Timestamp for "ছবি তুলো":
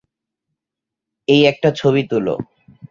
1.71-2.33